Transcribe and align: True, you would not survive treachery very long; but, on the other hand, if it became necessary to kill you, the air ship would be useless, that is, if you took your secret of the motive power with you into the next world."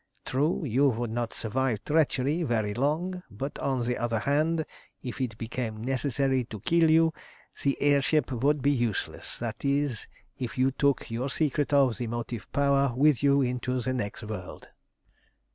True, 0.25 0.65
you 0.65 0.89
would 0.89 1.11
not 1.13 1.31
survive 1.31 1.83
treachery 1.85 2.41
very 2.41 2.73
long; 2.73 3.21
but, 3.29 3.59
on 3.59 3.83
the 3.85 3.99
other 3.99 4.17
hand, 4.17 4.65
if 5.03 5.21
it 5.21 5.37
became 5.37 5.83
necessary 5.83 6.43
to 6.45 6.59
kill 6.61 6.89
you, 6.89 7.13
the 7.61 7.79
air 7.79 8.01
ship 8.01 8.31
would 8.31 8.63
be 8.63 8.71
useless, 8.71 9.37
that 9.37 9.63
is, 9.63 10.07
if 10.39 10.57
you 10.57 10.71
took 10.71 11.11
your 11.11 11.29
secret 11.29 11.71
of 11.71 11.99
the 11.99 12.07
motive 12.07 12.51
power 12.51 12.91
with 12.95 13.21
you 13.21 13.43
into 13.43 13.79
the 13.79 13.93
next 13.93 14.23
world." 14.23 14.69